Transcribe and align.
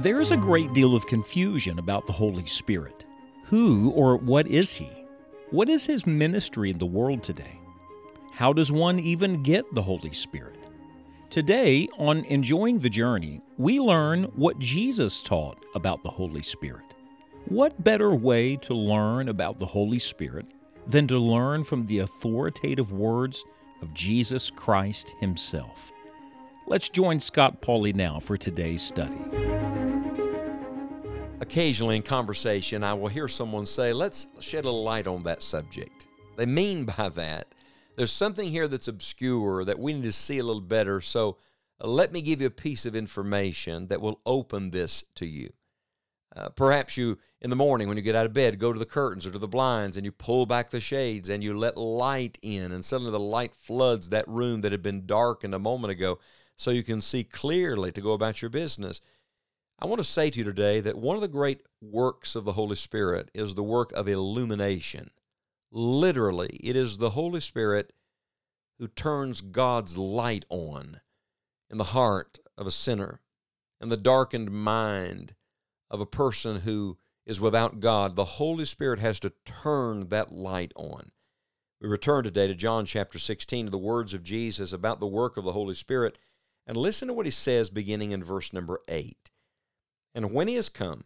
There 0.00 0.20
is 0.20 0.30
a 0.30 0.36
great 0.36 0.72
deal 0.72 0.94
of 0.94 1.08
confusion 1.08 1.80
about 1.80 2.06
the 2.06 2.12
Holy 2.12 2.46
Spirit. 2.46 3.04
Who 3.46 3.90
or 3.90 4.16
what 4.16 4.46
is 4.46 4.72
He? 4.72 4.88
What 5.50 5.68
is 5.68 5.86
His 5.86 6.06
ministry 6.06 6.70
in 6.70 6.78
the 6.78 6.86
world 6.86 7.24
today? 7.24 7.58
How 8.32 8.52
does 8.52 8.70
one 8.70 9.00
even 9.00 9.42
get 9.42 9.64
the 9.74 9.82
Holy 9.82 10.12
Spirit? 10.12 10.68
Today, 11.30 11.88
on 11.98 12.24
Enjoying 12.26 12.78
the 12.78 12.88
Journey, 12.88 13.42
we 13.56 13.80
learn 13.80 14.24
what 14.36 14.60
Jesus 14.60 15.20
taught 15.24 15.58
about 15.74 16.04
the 16.04 16.10
Holy 16.10 16.42
Spirit. 16.42 16.94
What 17.46 17.82
better 17.82 18.14
way 18.14 18.54
to 18.58 18.74
learn 18.74 19.28
about 19.28 19.58
the 19.58 19.66
Holy 19.66 19.98
Spirit 19.98 20.46
than 20.86 21.08
to 21.08 21.18
learn 21.18 21.64
from 21.64 21.86
the 21.86 21.98
authoritative 21.98 22.92
words 22.92 23.44
of 23.82 23.94
Jesus 23.94 24.48
Christ 24.48 25.12
Himself? 25.18 25.90
Let's 26.68 26.88
join 26.88 27.18
Scott 27.18 27.60
Pauley 27.60 27.92
now 27.92 28.20
for 28.20 28.36
today's 28.36 28.82
study. 28.82 29.18
Occasionally 31.40 31.94
in 31.94 32.02
conversation, 32.02 32.82
I 32.82 32.94
will 32.94 33.06
hear 33.06 33.28
someone 33.28 33.64
say, 33.64 33.92
Let's 33.92 34.26
shed 34.40 34.64
a 34.64 34.70
light 34.70 35.06
on 35.06 35.22
that 35.22 35.42
subject. 35.42 36.08
They 36.36 36.46
mean 36.46 36.84
by 36.84 37.08
that, 37.10 37.54
there's 37.96 38.12
something 38.12 38.48
here 38.48 38.66
that's 38.66 38.88
obscure 38.88 39.64
that 39.64 39.78
we 39.78 39.92
need 39.92 40.02
to 40.02 40.12
see 40.12 40.38
a 40.38 40.44
little 40.44 40.60
better. 40.60 41.00
So 41.00 41.36
uh, 41.80 41.86
let 41.86 42.12
me 42.12 42.22
give 42.22 42.40
you 42.40 42.48
a 42.48 42.50
piece 42.50 42.86
of 42.86 42.96
information 42.96 43.86
that 43.86 44.00
will 44.00 44.20
open 44.26 44.70
this 44.70 45.04
to 45.16 45.26
you. 45.26 45.50
Uh, 46.34 46.48
perhaps 46.50 46.96
you, 46.96 47.18
in 47.40 47.50
the 47.50 47.56
morning 47.56 47.88
when 47.88 47.96
you 47.96 48.02
get 48.02 48.14
out 48.14 48.26
of 48.26 48.32
bed, 48.32 48.58
go 48.58 48.72
to 48.72 48.78
the 48.78 48.84
curtains 48.84 49.26
or 49.26 49.30
to 49.30 49.38
the 49.38 49.48
blinds 49.48 49.96
and 49.96 50.04
you 50.04 50.12
pull 50.12 50.44
back 50.44 50.70
the 50.70 50.80
shades 50.80 51.28
and 51.28 51.42
you 51.42 51.56
let 51.56 51.76
light 51.76 52.36
in, 52.42 52.72
and 52.72 52.84
suddenly 52.84 53.12
the 53.12 53.18
light 53.18 53.54
floods 53.54 54.10
that 54.10 54.28
room 54.28 54.60
that 54.60 54.72
had 54.72 54.82
been 54.82 55.06
darkened 55.06 55.54
a 55.54 55.58
moment 55.58 55.92
ago 55.92 56.18
so 56.56 56.72
you 56.72 56.82
can 56.82 57.00
see 57.00 57.22
clearly 57.22 57.92
to 57.92 58.00
go 58.00 58.12
about 58.12 58.42
your 58.42 58.48
business. 58.48 59.00
I 59.80 59.86
want 59.86 59.98
to 60.00 60.04
say 60.04 60.28
to 60.28 60.38
you 60.38 60.44
today 60.44 60.80
that 60.80 60.98
one 60.98 61.14
of 61.14 61.22
the 61.22 61.28
great 61.28 61.62
works 61.80 62.34
of 62.34 62.44
the 62.44 62.54
Holy 62.54 62.74
Spirit 62.74 63.30
is 63.32 63.54
the 63.54 63.62
work 63.62 63.92
of 63.92 64.08
illumination. 64.08 65.12
Literally, 65.70 66.58
it 66.64 66.74
is 66.74 66.96
the 66.96 67.10
Holy 67.10 67.40
Spirit 67.40 67.92
who 68.80 68.88
turns 68.88 69.40
God's 69.40 69.96
light 69.96 70.44
on 70.48 71.00
in 71.70 71.78
the 71.78 71.84
heart 71.84 72.40
of 72.56 72.66
a 72.66 72.72
sinner, 72.72 73.20
in 73.80 73.88
the 73.88 73.96
darkened 73.96 74.50
mind 74.50 75.34
of 75.90 76.00
a 76.00 76.06
person 76.06 76.62
who 76.62 76.98
is 77.24 77.40
without 77.40 77.78
God. 77.78 78.16
The 78.16 78.24
Holy 78.24 78.64
Spirit 78.64 78.98
has 78.98 79.20
to 79.20 79.32
turn 79.44 80.08
that 80.08 80.32
light 80.32 80.72
on. 80.74 81.12
We 81.80 81.86
return 81.88 82.24
today 82.24 82.48
to 82.48 82.54
John 82.56 82.84
chapter 82.84 83.20
16 83.20 83.66
to 83.66 83.70
the 83.70 83.78
words 83.78 84.12
of 84.12 84.24
Jesus 84.24 84.72
about 84.72 84.98
the 84.98 85.06
work 85.06 85.36
of 85.36 85.44
the 85.44 85.52
Holy 85.52 85.76
Spirit. 85.76 86.18
And 86.66 86.76
listen 86.76 87.06
to 87.06 87.14
what 87.14 87.26
he 87.26 87.30
says 87.30 87.70
beginning 87.70 88.10
in 88.10 88.24
verse 88.24 88.52
number 88.52 88.80
8. 88.88 89.30
And 90.18 90.32
when 90.32 90.48
he 90.48 90.56
has 90.56 90.68
come, 90.68 91.04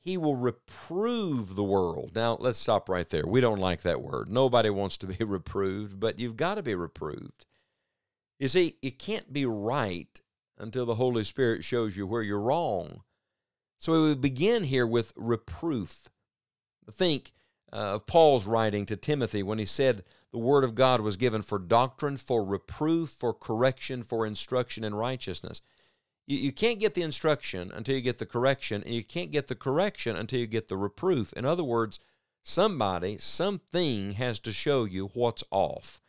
he 0.00 0.16
will 0.16 0.34
reprove 0.34 1.54
the 1.54 1.62
world. 1.62 2.10
Now, 2.12 2.36
let's 2.40 2.58
stop 2.58 2.88
right 2.88 3.08
there. 3.08 3.24
We 3.24 3.40
don't 3.40 3.60
like 3.60 3.82
that 3.82 4.02
word. 4.02 4.28
Nobody 4.28 4.68
wants 4.68 4.96
to 4.96 5.06
be 5.06 5.22
reproved, 5.24 6.00
but 6.00 6.18
you've 6.18 6.36
got 6.36 6.56
to 6.56 6.62
be 6.64 6.74
reproved. 6.74 7.46
You 8.40 8.48
see, 8.48 8.74
you 8.82 8.90
can't 8.90 9.32
be 9.32 9.46
right 9.46 10.20
until 10.58 10.86
the 10.86 10.96
Holy 10.96 11.22
Spirit 11.22 11.62
shows 11.62 11.96
you 11.96 12.04
where 12.04 12.22
you're 12.22 12.40
wrong. 12.40 13.02
So 13.78 14.02
we 14.02 14.16
begin 14.16 14.64
here 14.64 14.88
with 14.88 15.12
reproof. 15.14 16.08
Think 16.90 17.30
uh, 17.72 17.94
of 17.94 18.06
Paul's 18.06 18.44
writing 18.44 18.86
to 18.86 18.96
Timothy 18.96 19.44
when 19.44 19.60
he 19.60 19.66
said 19.66 20.02
the 20.32 20.38
Word 20.38 20.64
of 20.64 20.74
God 20.74 21.00
was 21.00 21.16
given 21.16 21.42
for 21.42 21.60
doctrine, 21.60 22.16
for 22.16 22.44
reproof, 22.44 23.10
for 23.10 23.32
correction, 23.32 24.02
for 24.02 24.26
instruction 24.26 24.82
in 24.82 24.96
righteousness. 24.96 25.62
You, 26.30 26.38
you 26.38 26.52
can't 26.52 26.78
get 26.78 26.94
the 26.94 27.02
instruction 27.02 27.72
until 27.74 27.96
you 27.96 28.00
get 28.00 28.18
the 28.18 28.24
correction, 28.26 28.84
and 28.84 28.94
you 28.94 29.02
can't 29.02 29.32
get 29.32 29.48
the 29.48 29.56
correction 29.56 30.14
until 30.14 30.38
you 30.38 30.46
get 30.46 30.68
the 30.68 30.76
reproof. 30.76 31.32
In 31.32 31.44
other 31.44 31.64
words, 31.64 31.98
somebody, 32.40 33.18
something 33.18 34.12
has 34.12 34.38
to 34.40 34.52
show 34.52 34.84
you 34.84 35.10
what's 35.12 35.42
off. 35.50 36.00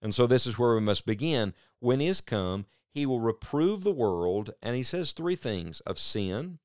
And 0.00 0.14
so 0.14 0.26
this 0.26 0.46
is 0.46 0.58
where 0.58 0.74
we 0.74 0.80
must 0.80 1.04
begin. 1.04 1.52
When 1.78 2.00
is 2.00 2.22
come, 2.22 2.64
he 2.88 3.04
will 3.04 3.20
reprove 3.20 3.84
the 3.84 3.92
world, 3.92 4.54
and 4.62 4.74
he 4.74 4.82
says 4.82 5.12
three 5.12 5.36
things 5.36 5.80
of 5.80 5.98
sin, 5.98 6.58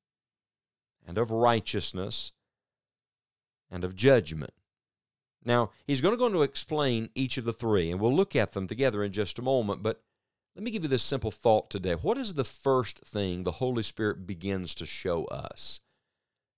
and 1.06 1.18
of 1.18 1.30
righteousness, 1.30 2.32
and 3.70 3.84
of 3.84 3.94
judgment. 3.94 4.54
Now, 5.44 5.70
he's 5.86 6.00
going 6.00 6.12
to 6.12 6.18
go 6.18 6.28
into 6.28 6.42
explain 6.42 7.10
each 7.14 7.36
of 7.36 7.44
the 7.44 7.52
three, 7.52 7.90
and 7.90 8.00
we'll 8.00 8.16
look 8.16 8.34
at 8.34 8.52
them 8.52 8.66
together 8.66 9.04
in 9.04 9.12
just 9.12 9.38
a 9.38 9.42
moment. 9.42 9.82
But 9.82 10.02
let 10.56 10.62
me 10.62 10.70
give 10.70 10.84
you 10.84 10.88
this 10.88 11.02
simple 11.02 11.30
thought 11.30 11.68
today. 11.68 11.92
What 11.92 12.16
is 12.16 12.32
the 12.32 12.44
first 12.44 13.00
thing 13.00 13.44
the 13.44 13.52
Holy 13.52 13.82
Spirit 13.82 14.26
begins 14.26 14.74
to 14.76 14.86
show 14.86 15.26
us? 15.26 15.80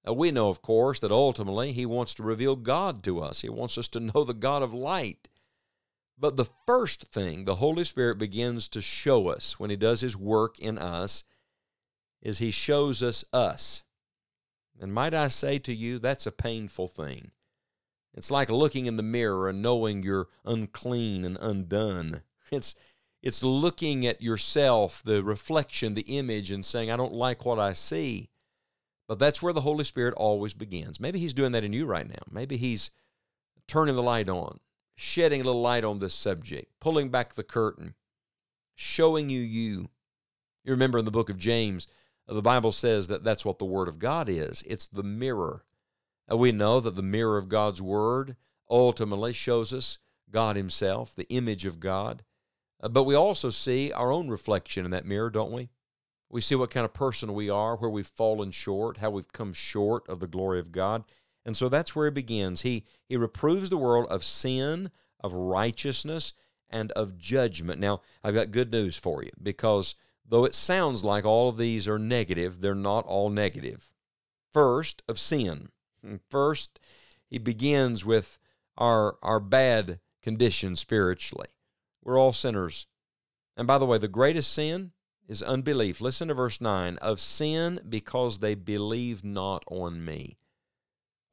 Now, 0.06 0.12
we 0.12 0.30
know, 0.30 0.48
of 0.48 0.62
course, 0.62 1.00
that 1.00 1.10
ultimately 1.10 1.72
He 1.72 1.84
wants 1.84 2.14
to 2.14 2.22
reveal 2.22 2.54
God 2.54 3.02
to 3.02 3.18
us. 3.18 3.42
He 3.42 3.48
wants 3.48 3.76
us 3.76 3.88
to 3.88 4.00
know 4.00 4.22
the 4.22 4.34
God 4.34 4.62
of 4.62 4.72
light. 4.72 5.28
But 6.16 6.36
the 6.36 6.46
first 6.64 7.10
thing 7.12 7.44
the 7.44 7.56
Holy 7.56 7.82
Spirit 7.82 8.18
begins 8.18 8.68
to 8.68 8.80
show 8.80 9.28
us 9.30 9.58
when 9.58 9.68
He 9.68 9.76
does 9.76 10.00
His 10.00 10.16
work 10.16 10.60
in 10.60 10.78
us 10.78 11.24
is 12.22 12.38
He 12.38 12.52
shows 12.52 13.02
us 13.02 13.24
us. 13.32 13.82
And 14.80 14.94
might 14.94 15.12
I 15.12 15.26
say 15.26 15.58
to 15.58 15.74
you, 15.74 15.98
that's 15.98 16.24
a 16.24 16.30
painful 16.30 16.86
thing. 16.86 17.32
It's 18.14 18.30
like 18.30 18.48
looking 18.48 18.86
in 18.86 18.96
the 18.96 19.02
mirror 19.02 19.48
and 19.48 19.60
knowing 19.60 20.04
you're 20.04 20.28
unclean 20.44 21.24
and 21.24 21.36
undone. 21.40 22.22
It's 22.50 22.74
it's 23.28 23.42
looking 23.42 24.06
at 24.06 24.22
yourself, 24.22 25.02
the 25.04 25.22
reflection, 25.22 25.92
the 25.92 26.16
image, 26.16 26.50
and 26.50 26.64
saying, 26.64 26.90
I 26.90 26.96
don't 26.96 27.12
like 27.12 27.44
what 27.44 27.58
I 27.58 27.74
see. 27.74 28.30
But 29.06 29.18
that's 29.18 29.42
where 29.42 29.52
the 29.52 29.60
Holy 29.60 29.84
Spirit 29.84 30.14
always 30.14 30.54
begins. 30.54 30.98
Maybe 30.98 31.18
He's 31.18 31.34
doing 31.34 31.52
that 31.52 31.62
in 31.62 31.74
you 31.74 31.84
right 31.84 32.08
now. 32.08 32.22
Maybe 32.30 32.56
He's 32.56 32.90
turning 33.66 33.96
the 33.96 34.02
light 34.02 34.30
on, 34.30 34.60
shedding 34.96 35.42
a 35.42 35.44
little 35.44 35.60
light 35.60 35.84
on 35.84 35.98
this 35.98 36.14
subject, 36.14 36.72
pulling 36.80 37.10
back 37.10 37.34
the 37.34 37.44
curtain, 37.44 37.94
showing 38.74 39.28
you 39.28 39.40
you. 39.40 39.90
You 40.64 40.72
remember 40.72 40.98
in 40.98 41.04
the 41.04 41.10
book 41.10 41.28
of 41.28 41.36
James, 41.36 41.86
uh, 42.26 42.32
the 42.32 42.40
Bible 42.40 42.72
says 42.72 43.08
that 43.08 43.24
that's 43.24 43.44
what 43.44 43.58
the 43.58 43.66
Word 43.66 43.88
of 43.88 43.98
God 43.98 44.30
is 44.30 44.64
it's 44.66 44.86
the 44.86 45.02
mirror. 45.02 45.64
And 46.26 46.38
we 46.38 46.50
know 46.50 46.80
that 46.80 46.96
the 46.96 47.02
mirror 47.02 47.36
of 47.36 47.50
God's 47.50 47.82
Word 47.82 48.36
ultimately 48.70 49.34
shows 49.34 49.74
us 49.74 49.98
God 50.30 50.56
Himself, 50.56 51.14
the 51.14 51.28
image 51.28 51.66
of 51.66 51.78
God. 51.78 52.24
Uh, 52.80 52.88
but 52.88 53.04
we 53.04 53.14
also 53.14 53.50
see 53.50 53.92
our 53.92 54.12
own 54.12 54.28
reflection 54.28 54.84
in 54.84 54.90
that 54.92 55.06
mirror, 55.06 55.30
don't 55.30 55.52
we? 55.52 55.70
We 56.30 56.40
see 56.40 56.54
what 56.54 56.70
kind 56.70 56.84
of 56.84 56.92
person 56.92 57.32
we 57.32 57.48
are, 57.48 57.76
where 57.76 57.90
we've 57.90 58.06
fallen 58.06 58.50
short, 58.50 58.98
how 58.98 59.10
we've 59.10 59.32
come 59.32 59.52
short 59.52 60.08
of 60.08 60.20
the 60.20 60.26
glory 60.26 60.60
of 60.60 60.72
God. 60.72 61.04
And 61.44 61.56
so 61.56 61.68
that's 61.68 61.96
where 61.96 62.06
he 62.06 62.10
begins. 62.10 62.62
He, 62.62 62.84
he 63.08 63.16
reproves 63.16 63.70
the 63.70 63.78
world 63.78 64.06
of 64.10 64.24
sin, 64.24 64.90
of 65.20 65.32
righteousness, 65.32 66.34
and 66.68 66.92
of 66.92 67.16
judgment. 67.16 67.80
Now, 67.80 68.02
I've 68.22 68.34
got 68.34 68.50
good 68.50 68.70
news 68.70 68.98
for 68.98 69.22
you 69.22 69.30
because 69.42 69.94
though 70.26 70.44
it 70.44 70.54
sounds 70.54 71.02
like 71.02 71.24
all 71.24 71.48
of 71.48 71.56
these 71.56 71.88
are 71.88 71.98
negative, 71.98 72.60
they're 72.60 72.74
not 72.74 73.06
all 73.06 73.30
negative. 73.30 73.90
First, 74.52 75.02
of 75.08 75.18
sin. 75.18 75.70
First, 76.28 76.78
he 77.26 77.38
begins 77.38 78.04
with 78.04 78.38
our, 78.76 79.16
our 79.22 79.40
bad 79.40 80.00
condition 80.22 80.76
spiritually. 80.76 81.48
We're 82.08 82.18
all 82.18 82.32
sinners. 82.32 82.86
And 83.54 83.66
by 83.66 83.76
the 83.76 83.84
way, 83.84 83.98
the 83.98 84.08
greatest 84.08 84.50
sin 84.54 84.92
is 85.28 85.42
unbelief. 85.42 86.00
Listen 86.00 86.28
to 86.28 86.34
verse 86.34 86.58
9 86.58 86.96
of 87.02 87.20
sin 87.20 87.80
because 87.86 88.38
they 88.38 88.54
believe 88.54 89.22
not 89.22 89.62
on 89.66 90.02
me. 90.02 90.38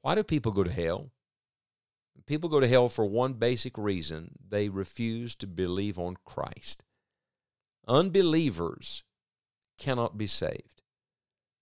Why 0.02 0.16
do 0.16 0.24
people 0.24 0.52
go 0.52 0.66
to 0.66 0.72
hell? 0.74 1.12
People 2.25 2.50
go 2.50 2.59
to 2.59 2.68
hell 2.68 2.90
for 2.90 3.06
one 3.06 3.35
basic 3.35 3.78
reason 3.78 4.31
they 4.46 4.68
refuse 4.68 5.34
to 5.35 5.47
believe 5.47 5.97
on 5.97 6.17
Christ. 6.26 6.84
Unbelievers 7.88 9.05
cannot 9.79 10.17
be 10.17 10.28
saved. 10.28 10.82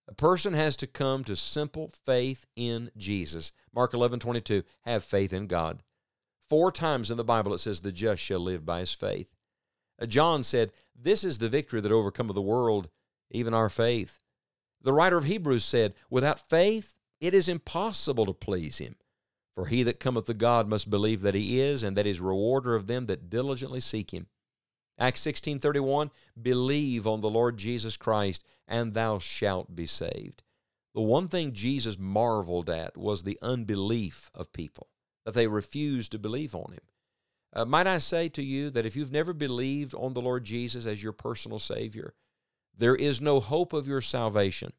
A 0.07 0.15
person 0.15 0.55
has 0.55 0.75
to 0.77 0.87
come 0.87 1.23
to 1.25 1.35
simple 1.35 1.91
faith 2.03 2.47
in 2.55 2.89
Jesus. 2.97 3.51
Mark 3.75 3.93
11 3.93 4.21
22, 4.21 4.63
have 4.85 5.03
faith 5.03 5.31
in 5.31 5.45
God. 5.45 5.83
Four 6.53 6.71
times 6.71 7.09
in 7.09 7.17
the 7.17 7.23
Bible 7.23 7.51
it 7.55 7.57
says, 7.57 7.81
The 7.81 7.91
just 7.91 8.21
shall 8.21 8.39
live 8.39 8.63
by 8.63 8.81
his 8.81 8.93
faith. 8.93 9.27
Uh, 9.99 10.05
John 10.05 10.43
said, 10.43 10.71
This 10.95 11.23
is 11.23 11.39
the 11.39 11.49
victory 11.49 11.81
that 11.81 11.91
overcometh 11.91 12.35
the 12.35 12.43
world, 12.43 12.91
even 13.31 13.55
our 13.55 13.69
faith. 13.69 14.19
The 14.79 14.93
writer 14.93 15.17
of 15.17 15.23
Hebrews 15.23 15.65
said, 15.65 15.95
Without 16.11 16.39
faith 16.39 16.93
it 17.19 17.33
is 17.33 17.49
impossible 17.49 18.27
to 18.27 18.33
please 18.33 18.77
him. 18.77 18.97
For 19.55 19.65
he 19.65 19.81
that 19.81 19.99
cometh 19.99 20.25
to 20.25 20.35
God 20.35 20.67
must 20.67 20.91
believe 20.91 21.21
that 21.21 21.33
he 21.33 21.59
is, 21.59 21.81
and 21.81 21.97
that 21.97 22.05
he 22.05 22.11
is 22.11 22.21
rewarder 22.21 22.75
of 22.75 22.85
them 22.85 23.07
that 23.07 23.31
diligently 23.31 23.81
seek 23.81 24.11
him. 24.11 24.27
Acts 24.99 25.21
16:31 25.21 26.11
Believe 26.39 27.07
on 27.07 27.21
the 27.21 27.31
Lord 27.31 27.57
Jesus 27.57 27.97
Christ 27.97 28.45
and 28.67 28.93
thou 28.93 29.17
shalt 29.17 29.75
be 29.75 29.87
saved. 29.87 30.43
The 30.93 31.01
one 31.01 31.27
thing 31.27 31.53
Jesus 31.53 31.97
marveled 31.97 32.69
at 32.69 32.95
was 32.95 33.23
the 33.23 33.39
unbelief 33.41 34.29
of 34.35 34.53
people 34.53 34.89
that 35.25 35.33
they 35.33 35.47
refuse 35.47 36.09
to 36.09 36.19
believe 36.19 36.53
on 36.55 36.71
him. 36.73 36.81
Uh, 37.55 37.65
might 37.65 37.87
I 37.87 37.99
say 37.99 38.29
to 38.29 38.43
you 38.43 38.69
that 38.71 38.85
if 38.85 38.95
you've 38.95 39.11
never 39.11 39.33
believed 39.33 39.93
on 39.95 40.13
the 40.13 40.21
Lord 40.21 40.43
Jesus 40.43 40.85
as 40.85 41.03
your 41.03 41.13
personal 41.13 41.59
Savior, 41.59 42.13
there 42.75 42.95
is 42.95 43.21
no 43.21 43.39
hope 43.39 43.73
of 43.73 43.87
your 43.87 44.01
salvation. 44.01 44.73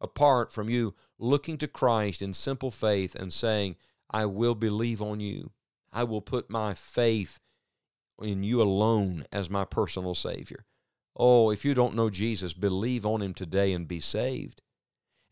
apart 0.00 0.52
from 0.52 0.68
you 0.68 0.94
looking 1.18 1.58
to 1.58 1.66
Christ 1.66 2.22
in 2.22 2.32
simple 2.32 2.70
faith 2.70 3.14
and 3.14 3.32
saying, 3.32 3.76
I 4.10 4.26
will 4.26 4.54
believe 4.54 5.00
on 5.00 5.20
you. 5.20 5.52
I 5.92 6.04
will 6.04 6.20
put 6.20 6.50
my 6.50 6.74
faith 6.74 7.40
in 8.22 8.42
you 8.44 8.60
alone 8.60 9.24
as 9.32 9.48
my 9.50 9.64
personal 9.64 10.14
Savior. 10.14 10.66
Oh, 11.16 11.50
if 11.50 11.64
you 11.64 11.74
don't 11.74 11.94
know 11.94 12.10
Jesus, 12.10 12.52
believe 12.52 13.06
on 13.06 13.22
Him 13.22 13.34
today 13.34 13.72
and 13.72 13.88
be 13.88 14.00
saved. 14.00 14.60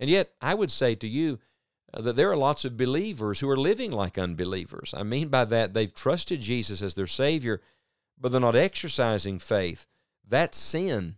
And 0.00 0.08
yet, 0.08 0.32
I 0.40 0.54
would 0.54 0.70
say 0.70 0.94
to 0.96 1.08
you 1.08 1.38
that 1.94 2.16
there 2.16 2.30
are 2.30 2.36
lots 2.36 2.64
of 2.64 2.76
believers 2.76 3.40
who 3.40 3.50
are 3.50 3.56
living 3.56 3.90
like 3.90 4.16
unbelievers. 4.16 4.94
I 4.96 5.02
mean 5.02 5.28
by 5.28 5.44
that, 5.46 5.74
they've 5.74 5.92
trusted 5.92 6.40
Jesus 6.40 6.80
as 6.80 6.94
their 6.94 7.06
Savior, 7.06 7.60
but 8.18 8.32
they're 8.32 8.40
not 8.40 8.56
exercising 8.56 9.38
faith. 9.38 9.86
That's 10.26 10.56
sin. 10.56 11.16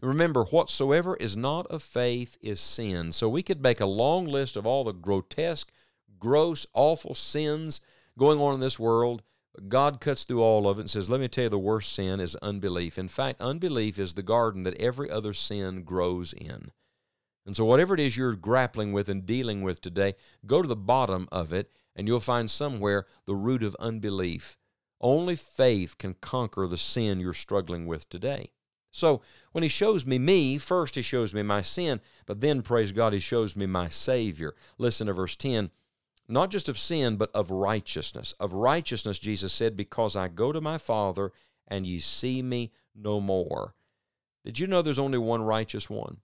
Remember, 0.00 0.44
whatsoever 0.44 1.16
is 1.16 1.36
not 1.36 1.66
of 1.66 1.82
faith 1.82 2.38
is 2.40 2.60
sin. 2.60 3.12
So 3.12 3.28
we 3.28 3.42
could 3.42 3.60
make 3.60 3.80
a 3.80 3.86
long 3.86 4.26
list 4.26 4.56
of 4.56 4.64
all 4.64 4.84
the 4.84 4.92
grotesque, 4.92 5.72
gross, 6.20 6.66
awful 6.72 7.14
sins 7.14 7.80
going 8.16 8.40
on 8.40 8.54
in 8.54 8.60
this 8.60 8.78
world. 8.78 9.22
God 9.66 10.00
cuts 10.00 10.22
through 10.22 10.42
all 10.42 10.68
of 10.68 10.78
it 10.78 10.82
and 10.82 10.90
says, 10.90 11.10
Let 11.10 11.20
me 11.20 11.26
tell 11.26 11.44
you, 11.44 11.50
the 11.50 11.58
worst 11.58 11.92
sin 11.92 12.20
is 12.20 12.36
unbelief. 12.36 12.96
In 12.96 13.08
fact, 13.08 13.40
unbelief 13.40 13.98
is 13.98 14.14
the 14.14 14.22
garden 14.22 14.62
that 14.62 14.80
every 14.80 15.10
other 15.10 15.34
sin 15.34 15.82
grows 15.82 16.32
in. 16.32 16.70
And 17.48 17.56
so, 17.56 17.64
whatever 17.64 17.94
it 17.94 18.00
is 18.00 18.14
you're 18.14 18.34
grappling 18.34 18.92
with 18.92 19.08
and 19.08 19.24
dealing 19.24 19.62
with 19.62 19.80
today, 19.80 20.16
go 20.44 20.60
to 20.60 20.68
the 20.68 20.76
bottom 20.76 21.26
of 21.32 21.50
it 21.50 21.72
and 21.96 22.06
you'll 22.06 22.20
find 22.20 22.50
somewhere 22.50 23.06
the 23.24 23.34
root 23.34 23.62
of 23.62 23.74
unbelief. 23.80 24.58
Only 25.00 25.34
faith 25.34 25.96
can 25.96 26.12
conquer 26.20 26.66
the 26.66 26.76
sin 26.76 27.20
you're 27.20 27.32
struggling 27.32 27.86
with 27.86 28.06
today. 28.10 28.50
So 28.90 29.22
when 29.52 29.62
he 29.62 29.68
shows 29.70 30.04
me 30.04 30.18
me, 30.18 30.58
first 30.58 30.94
he 30.94 31.00
shows 31.00 31.32
me 31.32 31.42
my 31.42 31.62
sin, 31.62 32.02
but 32.26 32.42
then, 32.42 32.60
praise 32.60 32.92
God, 32.92 33.14
he 33.14 33.18
shows 33.18 33.56
me 33.56 33.64
my 33.64 33.88
Savior. 33.88 34.54
Listen 34.76 35.06
to 35.06 35.14
verse 35.14 35.34
10. 35.34 35.70
Not 36.28 36.50
just 36.50 36.68
of 36.68 36.78
sin, 36.78 37.16
but 37.16 37.30
of 37.32 37.50
righteousness. 37.50 38.34
Of 38.38 38.52
righteousness, 38.52 39.18
Jesus 39.18 39.54
said, 39.54 39.74
because 39.74 40.16
I 40.16 40.28
go 40.28 40.52
to 40.52 40.60
my 40.60 40.76
Father 40.76 41.32
and 41.66 41.86
ye 41.86 41.98
see 41.98 42.42
me 42.42 42.72
no 42.94 43.22
more. 43.22 43.74
Did 44.44 44.58
you 44.58 44.66
know 44.66 44.82
there's 44.82 44.98
only 44.98 45.16
one 45.16 45.40
righteous 45.40 45.88
one? 45.88 46.18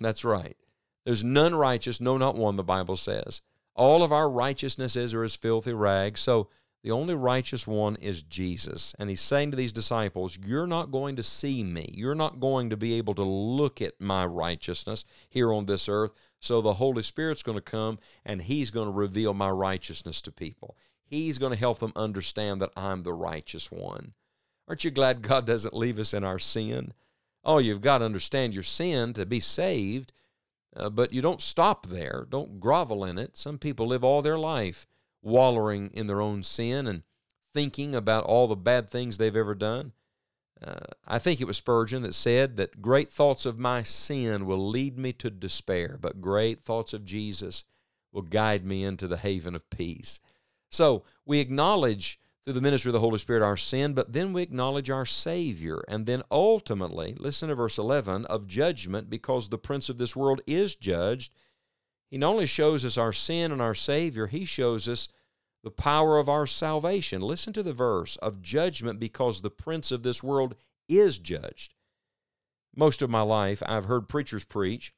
That's 0.00 0.24
right. 0.24 0.56
There's 1.04 1.24
none 1.24 1.54
righteous, 1.54 2.00
no, 2.00 2.16
not 2.16 2.36
one, 2.36 2.56
the 2.56 2.62
Bible 2.62 2.96
says. 2.96 3.42
All 3.74 4.02
of 4.02 4.12
our 4.12 4.30
righteousnesses 4.30 5.14
are 5.14 5.24
as 5.24 5.36
filthy 5.36 5.72
rags. 5.72 6.20
So 6.20 6.48
the 6.82 6.90
only 6.90 7.14
righteous 7.14 7.66
one 7.66 7.96
is 7.96 8.22
Jesus. 8.22 8.94
And 8.98 9.08
he's 9.08 9.20
saying 9.20 9.52
to 9.52 9.56
these 9.56 9.72
disciples, 9.72 10.38
You're 10.44 10.66
not 10.66 10.90
going 10.90 11.16
to 11.16 11.22
see 11.22 11.62
me. 11.62 11.88
You're 11.94 12.14
not 12.14 12.40
going 12.40 12.70
to 12.70 12.76
be 12.76 12.94
able 12.94 13.14
to 13.14 13.22
look 13.22 13.80
at 13.80 14.00
my 14.00 14.26
righteousness 14.26 15.04
here 15.28 15.52
on 15.52 15.66
this 15.66 15.88
earth. 15.88 16.12
So 16.40 16.60
the 16.60 16.74
Holy 16.74 17.04
Spirit's 17.04 17.44
going 17.44 17.58
to 17.58 17.62
come 17.62 17.98
and 18.24 18.42
he's 18.42 18.72
going 18.72 18.88
to 18.88 18.92
reveal 18.92 19.32
my 19.32 19.50
righteousness 19.50 20.20
to 20.22 20.32
people. 20.32 20.76
He's 21.04 21.38
going 21.38 21.52
to 21.52 21.58
help 21.58 21.78
them 21.78 21.92
understand 21.94 22.60
that 22.60 22.72
I'm 22.76 23.04
the 23.04 23.12
righteous 23.12 23.70
one. 23.70 24.14
Aren't 24.66 24.84
you 24.84 24.90
glad 24.90 25.22
God 25.22 25.46
doesn't 25.46 25.74
leave 25.74 25.98
us 25.98 26.14
in 26.14 26.24
our 26.24 26.38
sin? 26.38 26.94
Oh, 27.44 27.58
you've 27.58 27.80
got 27.80 27.98
to 27.98 28.04
understand 28.04 28.54
your 28.54 28.62
sin 28.62 29.12
to 29.14 29.26
be 29.26 29.40
saved, 29.40 30.12
uh, 30.76 30.90
but 30.90 31.12
you 31.12 31.20
don't 31.20 31.40
stop 31.40 31.86
there. 31.86 32.26
Don't 32.28 32.60
grovel 32.60 33.04
in 33.04 33.18
it. 33.18 33.36
Some 33.36 33.58
people 33.58 33.86
live 33.86 34.04
all 34.04 34.22
their 34.22 34.38
life 34.38 34.86
wallowing 35.22 35.90
in 35.92 36.06
their 36.06 36.20
own 36.20 36.42
sin 36.42 36.86
and 36.86 37.02
thinking 37.54 37.94
about 37.94 38.24
all 38.24 38.46
the 38.46 38.56
bad 38.56 38.88
things 38.88 39.18
they've 39.18 39.36
ever 39.36 39.54
done. 39.54 39.92
Uh, 40.62 40.86
I 41.06 41.18
think 41.18 41.40
it 41.40 41.46
was 41.46 41.56
Spurgeon 41.56 42.02
that 42.02 42.14
said 42.14 42.56
that 42.56 42.80
great 42.80 43.10
thoughts 43.10 43.44
of 43.44 43.58
my 43.58 43.82
sin 43.82 44.46
will 44.46 44.68
lead 44.68 44.98
me 44.98 45.12
to 45.14 45.30
despair, 45.30 45.98
but 46.00 46.20
great 46.20 46.60
thoughts 46.60 46.92
of 46.92 47.04
Jesus 47.04 47.64
will 48.12 48.22
guide 48.22 48.64
me 48.64 48.84
into 48.84 49.08
the 49.08 49.16
haven 49.16 49.54
of 49.54 49.68
peace. 49.70 50.20
So 50.70 51.04
we 51.26 51.40
acknowledge 51.40 52.20
through 52.44 52.54
the 52.54 52.60
ministry 52.60 52.88
of 52.88 52.94
the 52.94 53.00
Holy 53.00 53.18
Spirit 53.18 53.42
our 53.42 53.56
sin, 53.56 53.94
but 53.94 54.12
then 54.12 54.32
we 54.32 54.42
acknowledge 54.42 54.90
our 54.90 55.06
Savior. 55.06 55.84
And 55.86 56.06
then 56.06 56.22
ultimately, 56.30 57.14
listen 57.18 57.48
to 57.48 57.54
verse 57.54 57.78
11, 57.78 58.26
of 58.26 58.48
judgment, 58.48 59.08
because 59.08 59.48
the 59.48 59.58
prince 59.58 59.88
of 59.88 59.98
this 59.98 60.16
world 60.16 60.40
is 60.46 60.74
judged. 60.74 61.32
He 62.10 62.18
not 62.18 62.32
only 62.32 62.46
shows 62.46 62.84
us 62.84 62.98
our 62.98 63.12
sin 63.12 63.52
and 63.52 63.62
our 63.62 63.74
Savior, 63.74 64.26
he 64.26 64.44
shows 64.44 64.88
us 64.88 65.08
the 65.62 65.70
power 65.70 66.18
of 66.18 66.28
our 66.28 66.46
salvation. 66.46 67.22
Listen 67.22 67.52
to 67.52 67.62
the 67.62 67.72
verse 67.72 68.16
of 68.16 68.42
judgment 68.42 68.98
because 68.98 69.40
the 69.40 69.50
prince 69.50 69.92
of 69.92 70.02
this 70.02 70.22
world 70.22 70.56
is 70.88 71.18
judged. 71.18 71.74
Most 72.74 73.02
of 73.02 73.10
my 73.10 73.22
life, 73.22 73.62
I've 73.66 73.84
heard 73.84 74.08
preachers 74.08 74.44
preach 74.44 74.92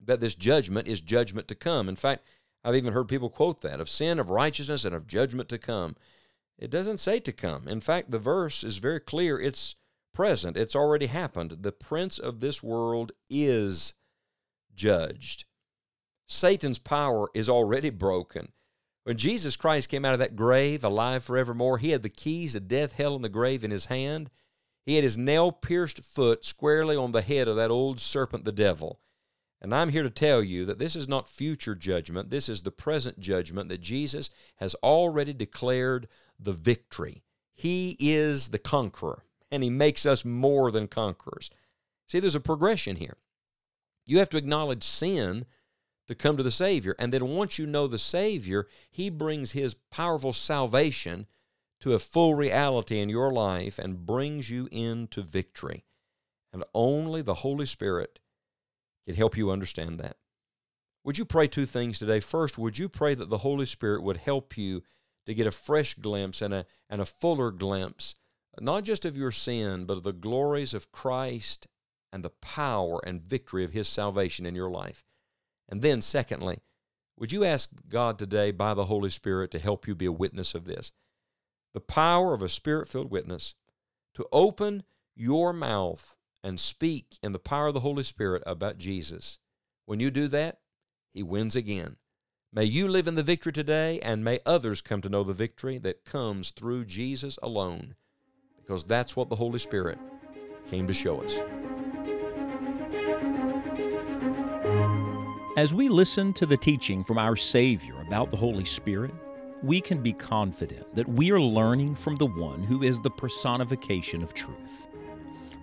that 0.00 0.20
this 0.20 0.34
judgment 0.34 0.86
is 0.86 1.00
judgment 1.00 1.48
to 1.48 1.54
come. 1.54 1.88
In 1.88 1.96
fact, 1.96 2.24
I've 2.62 2.76
even 2.76 2.92
heard 2.92 3.08
people 3.08 3.30
quote 3.30 3.62
that 3.62 3.80
of 3.80 3.88
sin, 3.88 4.18
of 4.18 4.30
righteousness, 4.30 4.84
and 4.84 4.94
of 4.94 5.06
judgment 5.06 5.48
to 5.48 5.58
come. 5.58 5.96
It 6.60 6.70
doesn't 6.70 7.00
say 7.00 7.20
to 7.20 7.32
come. 7.32 7.66
In 7.66 7.80
fact, 7.80 8.10
the 8.10 8.18
verse 8.18 8.62
is 8.62 8.76
very 8.76 9.00
clear. 9.00 9.40
It's 9.40 9.76
present, 10.12 10.56
it's 10.56 10.76
already 10.76 11.06
happened. 11.06 11.56
The 11.62 11.72
prince 11.72 12.18
of 12.18 12.40
this 12.40 12.62
world 12.62 13.12
is 13.30 13.94
judged. 14.74 15.46
Satan's 16.28 16.78
power 16.78 17.28
is 17.34 17.48
already 17.48 17.90
broken. 17.90 18.52
When 19.04 19.16
Jesus 19.16 19.56
Christ 19.56 19.88
came 19.88 20.04
out 20.04 20.12
of 20.12 20.18
that 20.20 20.36
grave 20.36 20.84
alive 20.84 21.24
forevermore, 21.24 21.78
he 21.78 21.90
had 21.90 22.02
the 22.02 22.10
keys 22.10 22.54
of 22.54 22.68
death, 22.68 22.92
hell, 22.92 23.16
and 23.16 23.24
the 23.24 23.30
grave 23.30 23.64
in 23.64 23.70
his 23.70 23.86
hand. 23.86 24.30
He 24.84 24.96
had 24.96 25.04
his 25.04 25.16
nail 25.16 25.52
pierced 25.52 26.04
foot 26.04 26.44
squarely 26.44 26.94
on 26.94 27.12
the 27.12 27.22
head 27.22 27.48
of 27.48 27.56
that 27.56 27.70
old 27.70 28.00
serpent, 28.00 28.44
the 28.44 28.52
devil. 28.52 29.00
And 29.62 29.74
I'm 29.74 29.90
here 29.90 30.02
to 30.02 30.10
tell 30.10 30.42
you 30.42 30.64
that 30.64 30.78
this 30.78 30.96
is 30.96 31.06
not 31.06 31.28
future 31.28 31.74
judgment. 31.74 32.30
This 32.30 32.48
is 32.48 32.62
the 32.62 32.70
present 32.70 33.20
judgment 33.20 33.68
that 33.68 33.80
Jesus 33.80 34.30
has 34.56 34.74
already 34.76 35.32
declared 35.32 36.08
the 36.38 36.54
victory. 36.54 37.22
He 37.52 37.96
is 38.00 38.48
the 38.48 38.58
conqueror, 38.58 39.24
and 39.50 39.62
he 39.62 39.68
makes 39.70 40.06
us 40.06 40.24
more 40.24 40.70
than 40.70 40.88
conquerors. 40.88 41.50
See, 42.08 42.20
there's 42.20 42.34
a 42.34 42.40
progression 42.40 42.96
here. 42.96 43.18
You 44.06 44.18
have 44.18 44.30
to 44.30 44.38
acknowledge 44.38 44.82
sin 44.82 45.44
to 46.08 46.16
come 46.16 46.36
to 46.36 46.42
the 46.42 46.50
Savior. 46.50 46.96
And 46.98 47.12
then 47.12 47.28
once 47.28 47.56
you 47.56 47.66
know 47.66 47.86
the 47.86 47.98
Savior, 47.98 48.66
He 48.90 49.10
brings 49.10 49.52
His 49.52 49.74
powerful 49.74 50.32
salvation 50.32 51.28
to 51.78 51.92
a 51.92 52.00
full 52.00 52.34
reality 52.34 52.98
in 52.98 53.08
your 53.08 53.32
life 53.32 53.78
and 53.78 54.04
brings 54.04 54.50
you 54.50 54.68
into 54.72 55.22
victory. 55.22 55.84
And 56.52 56.64
only 56.74 57.22
the 57.22 57.34
Holy 57.34 57.64
Spirit 57.64 58.18
can 59.06 59.14
help 59.14 59.36
you 59.36 59.50
understand 59.50 59.98
that. 60.00 60.16
Would 61.04 61.18
you 61.18 61.24
pray 61.24 61.48
two 61.48 61.66
things 61.66 61.98
today? 61.98 62.20
First, 62.20 62.58
would 62.58 62.78
you 62.78 62.88
pray 62.88 63.14
that 63.14 63.30
the 63.30 63.38
Holy 63.38 63.66
Spirit 63.66 64.02
would 64.02 64.18
help 64.18 64.56
you 64.56 64.82
to 65.26 65.34
get 65.34 65.46
a 65.46 65.52
fresh 65.52 65.94
glimpse 65.94 66.42
and 66.42 66.52
a, 66.52 66.66
and 66.88 67.00
a 67.00 67.06
fuller 67.06 67.50
glimpse, 67.50 68.14
not 68.60 68.84
just 68.84 69.04
of 69.04 69.16
your 69.16 69.30
sin, 69.30 69.86
but 69.86 69.98
of 69.98 70.02
the 70.02 70.12
glories 70.12 70.74
of 70.74 70.92
Christ 70.92 71.66
and 72.12 72.22
the 72.22 72.30
power 72.30 73.00
and 73.06 73.22
victory 73.22 73.64
of 73.64 73.72
His 73.72 73.88
salvation 73.88 74.44
in 74.44 74.54
your 74.54 74.70
life? 74.70 75.04
And 75.68 75.82
then, 75.82 76.00
secondly, 76.02 76.58
would 77.16 77.32
you 77.32 77.44
ask 77.44 77.70
God 77.88 78.18
today 78.18 78.50
by 78.50 78.74
the 78.74 78.86
Holy 78.86 79.10
Spirit 79.10 79.50
to 79.52 79.58
help 79.58 79.86
you 79.86 79.94
be 79.94 80.06
a 80.06 80.12
witness 80.12 80.54
of 80.54 80.64
this? 80.64 80.92
The 81.72 81.80
power 81.80 82.34
of 82.34 82.42
a 82.42 82.48
spirit 82.48 82.88
filled 82.88 83.10
witness 83.10 83.54
to 84.14 84.26
open 84.32 84.82
your 85.14 85.52
mouth 85.52 86.16
and 86.42 86.58
speak 86.58 87.18
in 87.22 87.32
the 87.32 87.38
power 87.38 87.68
of 87.68 87.74
the 87.74 87.80
Holy 87.80 88.02
Spirit 88.02 88.42
about 88.46 88.78
Jesus. 88.78 89.38
When 89.86 90.00
you 90.00 90.10
do 90.10 90.28
that, 90.28 90.58
He 91.12 91.22
wins 91.22 91.56
again. 91.56 91.96
May 92.52 92.64
you 92.64 92.88
live 92.88 93.06
in 93.06 93.14
the 93.14 93.22
victory 93.22 93.52
today, 93.52 94.00
and 94.00 94.24
may 94.24 94.40
others 94.44 94.82
come 94.82 95.00
to 95.02 95.08
know 95.08 95.22
the 95.22 95.32
victory 95.32 95.78
that 95.78 96.04
comes 96.04 96.50
through 96.50 96.84
Jesus 96.84 97.38
alone, 97.42 97.94
because 98.56 98.82
that's 98.84 99.14
what 99.14 99.28
the 99.30 99.36
Holy 99.36 99.58
Spirit 99.58 99.98
came 100.68 100.86
to 100.86 100.92
show 100.92 101.22
us. 101.22 101.38
As 105.56 105.74
we 105.74 105.88
listen 105.88 106.32
to 106.34 106.46
the 106.46 106.56
teaching 106.56 107.04
from 107.04 107.18
our 107.18 107.36
Savior 107.36 108.00
about 108.00 108.30
the 108.30 108.36
Holy 108.36 108.64
Spirit, 108.64 109.12
we 109.62 109.80
can 109.80 110.02
be 110.02 110.12
confident 110.12 110.94
that 110.94 111.08
we 111.08 111.30
are 111.30 111.40
learning 111.40 111.94
from 111.94 112.16
the 112.16 112.26
one 112.26 112.62
who 112.62 112.82
is 112.82 113.00
the 113.00 113.10
personification 113.10 114.22
of 114.22 114.32
truth. 114.32 114.88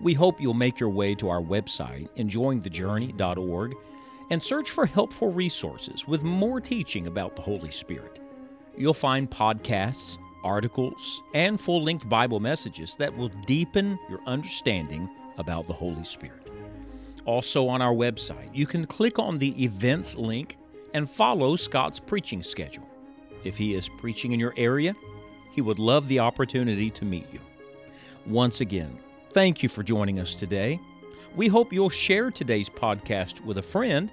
We 0.00 0.14
hope 0.14 0.40
you'll 0.40 0.54
make 0.54 0.78
your 0.78 0.90
way 0.90 1.14
to 1.16 1.28
our 1.28 1.40
website, 1.40 2.08
enjoyingthejourney.org, 2.16 3.74
and 4.30 4.42
search 4.42 4.70
for 4.70 4.86
helpful 4.86 5.32
resources 5.32 6.06
with 6.06 6.22
more 6.22 6.60
teaching 6.60 7.06
about 7.06 7.34
the 7.34 7.42
Holy 7.42 7.70
Spirit. 7.70 8.20
You'll 8.76 8.94
find 8.94 9.30
podcasts, 9.30 10.18
articles, 10.44 11.22
and 11.34 11.60
full 11.60 11.82
length 11.82 12.08
Bible 12.08 12.40
messages 12.40 12.94
that 12.96 13.16
will 13.16 13.30
deepen 13.46 13.98
your 14.08 14.20
understanding 14.26 15.08
about 15.36 15.66
the 15.66 15.72
Holy 15.72 16.04
Spirit 16.04 16.48
also 17.28 17.68
on 17.68 17.82
our 17.82 17.92
website. 17.92 18.48
You 18.54 18.66
can 18.66 18.86
click 18.86 19.18
on 19.18 19.36
the 19.36 19.62
events 19.62 20.16
link 20.16 20.56
and 20.94 21.08
follow 21.08 21.56
Scott's 21.56 22.00
preaching 22.00 22.42
schedule. 22.42 22.88
If 23.44 23.58
he 23.58 23.74
is 23.74 23.88
preaching 24.00 24.32
in 24.32 24.40
your 24.40 24.54
area, 24.56 24.96
he 25.52 25.60
would 25.60 25.78
love 25.78 26.08
the 26.08 26.20
opportunity 26.20 26.90
to 26.90 27.04
meet 27.04 27.26
you. 27.30 27.40
Once 28.24 28.62
again, 28.62 28.98
thank 29.38 29.62
you 29.62 29.68
for 29.68 29.84
joining 29.84 30.18
us 30.18 30.34
today. 30.34 30.80
We 31.36 31.46
hope 31.46 31.72
you'll 31.72 31.90
share 31.90 32.32
today's 32.32 32.68
podcast 32.68 33.40
with 33.44 33.58
a 33.58 33.62
friend 33.62 34.10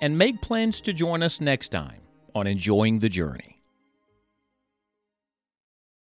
and 0.00 0.16
make 0.16 0.40
plans 0.40 0.80
to 0.80 0.94
join 0.94 1.22
us 1.22 1.42
next 1.42 1.68
time 1.68 2.00
on 2.34 2.46
Enjoying 2.46 2.98
the 2.98 3.10
Journey. 3.10 3.51